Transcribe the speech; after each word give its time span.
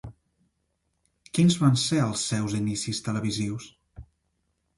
Quins 1.37 1.57
van 1.63 1.77
ser 1.81 1.99
els 2.07 2.23
seus 2.31 2.57
inicis 2.61 3.03
televisius? 3.11 3.71